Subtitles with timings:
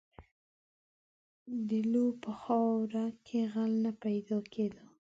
[1.69, 4.83] •د لو په خاوره کې غل نه پیدا کېده.